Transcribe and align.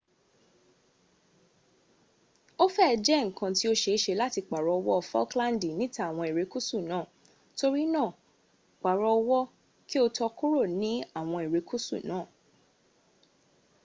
o 2.63 2.65
fee 2.75 2.95
je 3.05 3.15
nkan 3.27 3.51
ti 3.57 3.65
o 3.71 3.73
seese 3.81 4.11
lati 4.21 4.41
paro 4.49 4.71
owo 4.79 4.95
falklandi 5.09 5.69
nita 5.79 6.01
awon 6.09 6.27
irekusu 6.31 6.77
naa 6.89 7.05
tori 7.59 7.83
naa 7.95 8.11
paro 8.83 9.07
owo 9.19 9.39
ki 9.89 9.97
o 10.05 10.07
to 10.17 10.25
kuro 10.37 10.63
ni 10.81 10.93
awon 11.19 11.41
irekusu 11.47 11.95
naa 12.09 12.25